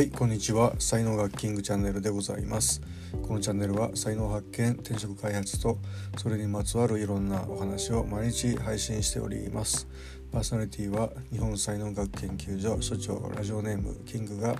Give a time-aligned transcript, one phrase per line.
[0.00, 0.72] はいこんにちは。
[0.78, 2.80] 才能学キングチャンネルでございます。
[3.20, 5.76] このチャンネルは才能発見転職開発と
[6.16, 9.86] それにまつわるいろんなお話を毎日配信しております。
[10.32, 14.56] パーソナリティは日本才能学研究所所長ラジオネームキングが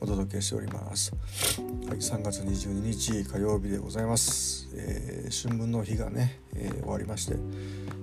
[0.00, 1.10] お届けしております。
[1.10, 7.34] はい3月22日火曜日でございます、えー、春分の日がね、えー、終わりまして、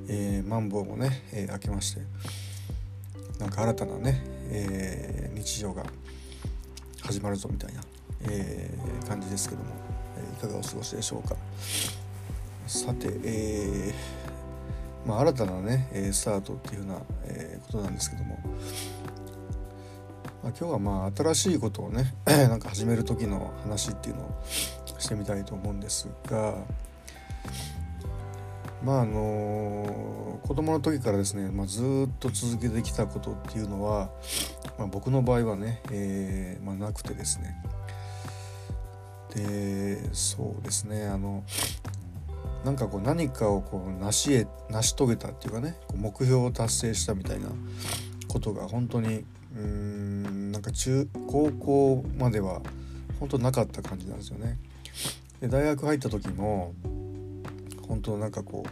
[0.09, 2.01] えー、マンボウもね、えー、明けまして
[3.39, 5.85] なんか新たなね、えー、日常が
[7.11, 7.81] 始まるぞみたいな、
[8.21, 9.69] えー、感じですけども、
[10.17, 11.35] え、いかがお過ごしでしょうか。
[12.67, 18.39] さて、えー、まあ、新たなねえスタートっていうふうな、えことなんですけども、
[20.41, 24.43] まあ、今日はまあ新しいことをね なんか始める時の話っていうのを
[24.97, 26.55] してみたいと思うんですが
[28.83, 34.09] まああの子供の時からですね、まあ、ずっと続けてきたことっていうのは、
[34.77, 37.55] まあ、僕の場合はね、えーまあ、なくてですね
[39.35, 41.43] でそうですねあの
[42.65, 47.47] なんかこう何かをこう成し得成し遂げたっていうかね目標を達成したみたいな
[48.27, 49.23] ことが本当に
[49.55, 52.61] うんなんか中高校までは
[53.19, 54.57] 本当なかった感じなんですよね。
[55.41, 56.73] で大学入った時も
[57.91, 58.69] 本当なんかこう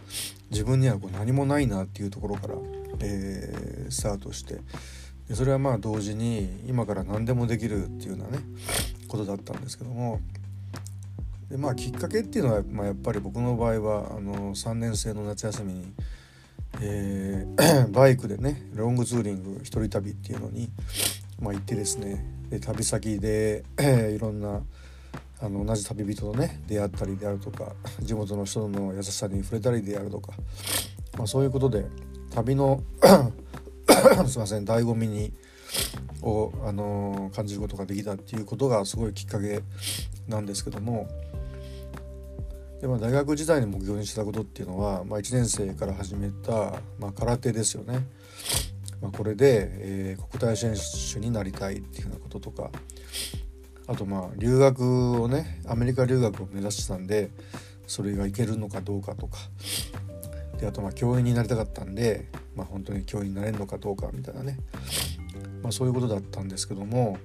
[0.50, 2.54] 自分にはこう何もないなっていうところから、
[3.00, 4.54] えー、スタートして
[5.28, 8.42] でそれはまあ同時に今から何でもできるっていうようなね
[9.08, 10.20] ことだったんですけども
[11.50, 15.92] でまあきっかけっていうのは、まあ、やっぱり僕の場合はあの3年生の夏休みに、
[16.80, 20.70] えー、 バイクでねロングツーリング一人旅っていうのに、
[21.38, 23.64] まあ、行ってですねで旅先で、
[24.16, 24.62] いろんな
[25.42, 30.32] あの同じ旅人とね出会ったりであるとか地元の人の優しさに触れたりであるとか、
[31.16, 31.86] まあ、そういうことで
[32.34, 32.82] 旅の
[34.28, 35.32] すいません醍醐味に
[36.22, 39.62] を、あのー、感じることができたっていうことがすごいきっかけ
[40.28, 41.08] なんですけども
[42.80, 48.06] で、まあ、大学時代に目標にしたことっていうのは、まあ、1年生から始めた、まあ、空手ですよね。
[49.02, 50.74] まあ、これで、えー、国体選
[51.14, 52.70] 手になりたいっていうようなこととか
[53.90, 57.30] あとまあ留学をねアメリカ留学を目指してたんで
[57.88, 59.38] それがいけるのかどうかとか
[60.60, 64.58] であとまあ教員になりたかったんで、まあ、本当に教員になれるのかどうかみたいなね、
[65.60, 67.18] まあ、そういうことだったんですけども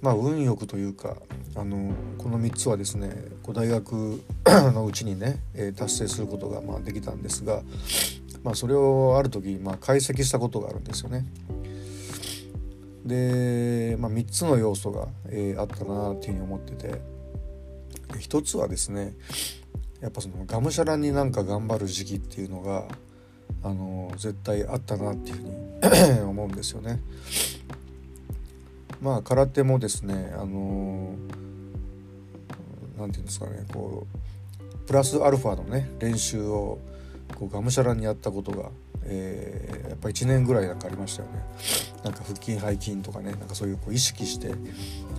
[0.00, 1.16] まあ運よくというか
[1.56, 3.10] あのこの3つはですね
[3.42, 5.40] こう大学 のうちにね、
[5.74, 7.62] 達成することがまあできたんですが、
[8.44, 11.26] まあ、それをある時、まあ、解析したことがあるんですよね。
[13.06, 17.00] で、まあ、3つの要素が、えー、あったなっていうふうに思ってて
[18.18, 19.14] 1つはですね
[20.00, 22.86] やっぱそのがむしゃらになんか頑張る時期っていうのが
[23.62, 27.00] あの絶対あったなっていうふうに 思うんですよね。
[29.00, 31.14] まあ空手もですねあの
[32.98, 36.78] 何て言うんですかねこうプラスアルファのね練習を
[37.38, 38.70] こうがむしゃらにやったことが
[39.08, 41.42] えー、やっぱ1年ぐらいなんかありましたよね
[42.04, 44.52] なんか腹筋背筋とかねなんかそういうこう意識して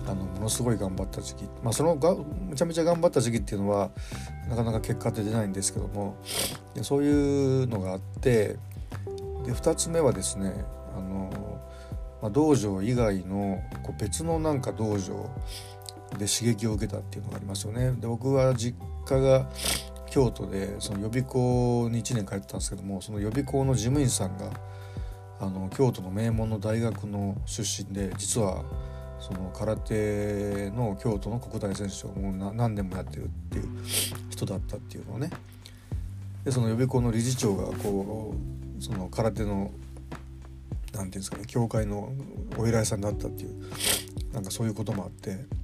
[0.06, 2.14] あのものすごい頑張った時期まあそのが
[2.48, 3.90] めちゃめちゃ頑張った時期っていうのは
[4.48, 6.16] なかなか結果って出ないんですけども
[6.74, 8.56] でそういうのがあって
[9.44, 10.52] で2つ目はですね
[10.96, 11.30] あの、
[12.22, 15.30] まあ、道場以外のこう別のなんか道場
[16.18, 17.92] で刺激を受けたっていうのがありますよね。
[17.92, 19.50] で僕は実家が
[20.10, 24.50] 京都でその予備校に1年通ってたんですけどもその予備校の事務員さんが
[25.40, 28.64] あの京都の名門の大学の出身で実は
[29.20, 33.68] その空手の京都の国体選手をもう何年もやってるっていう
[34.30, 35.30] 人だったっていうのをね。
[36.44, 38.34] でその予備校の理事長がこ
[38.78, 39.72] うその空手の
[40.92, 42.12] 何て言うんですかね教会の
[42.56, 43.64] お偉いさんだったっていう
[44.32, 45.57] なんかそういうこともあって。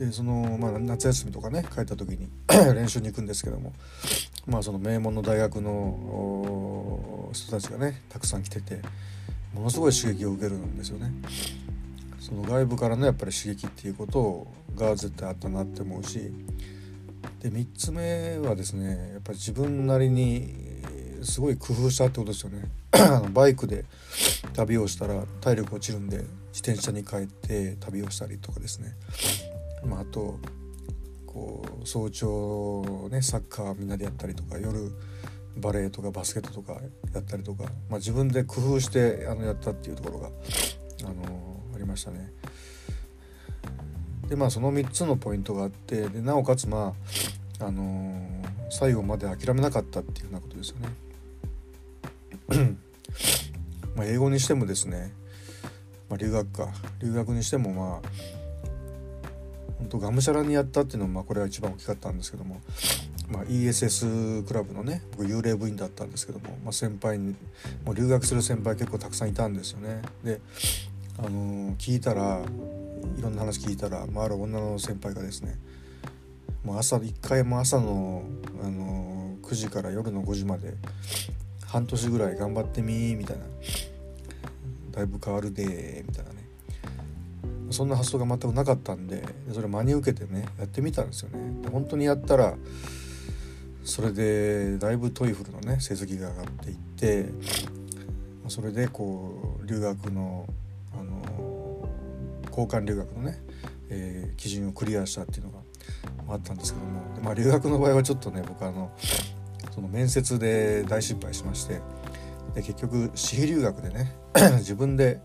[0.00, 2.30] でその、まあ、夏休みとかね帰った時に
[2.74, 3.74] 練習に行くんですけども
[4.46, 8.80] まあその名門の大学の人たちがねたくさん来てて
[9.52, 11.12] ものすごい刺激を受けるんですよね。
[12.18, 16.32] その外部からのやっぱり刺激っていうことが絶対あったなって思うし
[17.40, 20.54] で3つ目はですねやっぱり自分なりに
[21.22, 22.64] すごい工夫したってことですよね
[23.32, 23.84] バイクで
[24.52, 26.18] 旅をしたら体力落ちるんで
[26.52, 28.94] 自転車に帰って旅をしたりとかですね
[29.84, 30.38] まあ、あと
[31.26, 34.92] こう早朝ねサッカーみんなでやったりとか夜
[35.56, 36.80] バレーとかバスケットとか
[37.14, 40.28] やったりとか、まあ、自分で工夫してあのやったっていうところが、
[41.04, 42.32] あのー、ありましたね。
[44.28, 46.94] でまあその3つのポイントがあってでなおかつま
[47.60, 52.76] あ、あのー、最後まで諦めなかったっていうようなことですよね。
[53.96, 55.12] ま英語にしてもですね
[56.10, 56.68] まあ、留学か
[57.00, 58.39] 留学にしてもまあ
[59.90, 62.60] 本当がむしゃらにやったっていうのもまあこれは一番大きかったんですけども、
[63.28, 67.34] まあ、ESS クラブのね僕幽霊部員だったんですけども、まあ、先輩に
[67.84, 70.00] もう留学する先輩結構たくさんいたんですよね。
[70.22, 70.40] で
[71.18, 72.40] あのー、聞いたら
[73.18, 75.58] いろんな話聞いたら、まあ、ある女の先輩がですね
[76.64, 78.22] もう朝一回も朝の、
[78.62, 80.74] あのー、9時から夜の5時まで
[81.66, 83.44] 半年ぐらい頑張ってみみたいな
[84.92, 86.39] だいぶ変わるでみたいなね
[87.70, 91.68] そんな発想が全くなかったんでそれ真に受けてねやってみたんですよね。
[91.70, 92.54] 本当にやったら
[93.84, 97.26] それでだいぶトイフルのね成績が上がっていって
[98.48, 100.46] それでこう留学の
[100.92, 101.88] あの
[102.48, 103.38] 交換留学のね、
[103.88, 105.58] えー、基準をクリアしたっていうのが
[106.28, 108.90] あったんですけどもまあ、留学の場合はちょっとね僕あの
[109.72, 111.80] その面接で大失敗しまして
[112.54, 114.16] で結局私費留学でね
[114.58, 115.20] 自分で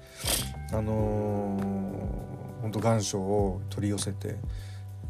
[0.71, 2.34] あのー、
[2.65, 4.37] 本当願書を取り寄せて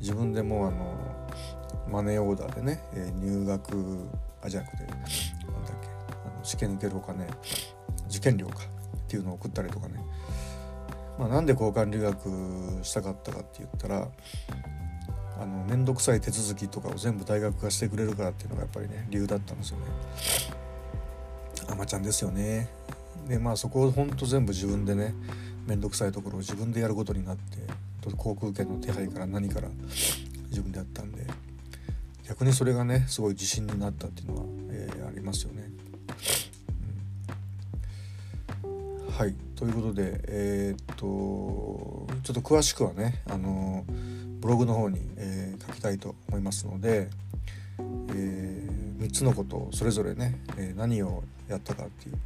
[0.02, 1.30] 自分でもうあの
[1.90, 4.10] マネーオーダーでね、え、入学
[4.44, 5.06] あじゃなくてなんだっ
[5.82, 7.26] けあの試験受けるお金
[8.10, 10.04] 受験料かっていうのを送ったりとかね
[11.18, 14.10] まあ、なんで交換留学したかったかって言ったら
[15.40, 19.86] あの面倒くさい手続きとかを全部大学がしてくれるからっていうのがやっぱりね理由だったんですよね。
[21.70, 22.68] あまちゃんですよね。
[23.30, 25.14] でまあそこをほんと全部自分でね
[25.66, 27.58] 面倒くさいところを自分でやることになって
[28.18, 29.70] 航空券の手配から何から
[30.50, 31.26] 自分でやったんで
[32.28, 35.70] 逆にそれがねすごい自信になったっていうのは、えー、ありますよね。
[39.18, 41.06] はいということでえー、っと
[42.24, 43.86] ちょっと詳しくはねあの
[44.42, 47.10] ブログの方に、えー、書きたいと思いますので、
[47.80, 52.18] えー、3つのことをそれぞれね、えー、何をやったかっていう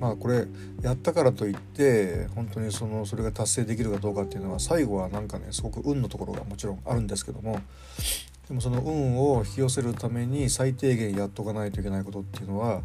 [0.00, 0.46] まあこれ
[0.82, 7.60] やったからといって本当にそのそれが達成できるかどうかっていうのは最後はなんかねすごく運のところがもちろんあるんですけども
[8.48, 12.82] でもその運を引き寄せるために最低限やっとかないといけないことっていうのは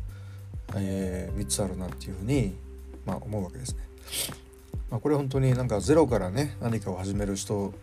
[0.73, 2.55] えー、3つあるなっていうふうに、
[3.05, 3.79] まあ、思うわけですね。
[4.89, 7.73] まあ、これ本当になんかゼロからね何かを始める人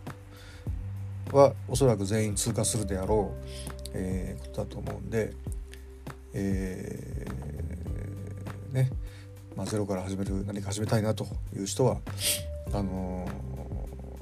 [1.31, 5.33] はおそらく全員通過するであろう、えー、ことだと思うんで、
[6.33, 8.89] えー、ね、
[9.55, 11.97] まあ、ゼロから始める何か始めたいなという人は
[12.73, 13.27] あの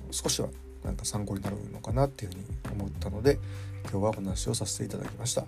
[0.10, 0.50] ー、少しは
[0.84, 3.40] なんか参考になるのかなっていうふうに思ったので
[3.90, 5.46] 今日はお話をさせていただきました。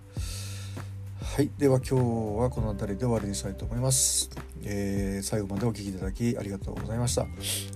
[1.33, 1.50] はい。
[1.57, 1.95] では今日
[2.41, 4.30] はこの辺りで終わりにしたいと思います、
[4.63, 7.25] えー、最後までお聴きいただきありがとうございました。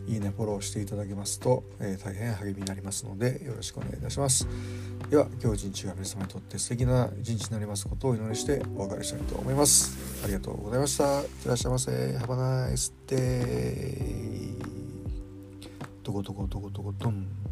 [0.08, 4.48] いいねフォローしていただけますと、えー、大変励みになりますのでよろしくお願いいたします。
[5.10, 10.24] では今日一日が皆様にとって素敵な一日になりますことをお祈りしてお別れしたいと思います。
[10.24, 11.22] ありがとうございました。
[11.22, 11.92] いってらっしゃいませ。
[11.92, 14.54] Have a nice day
[16.04, 17.47] どこどこどこどこどん。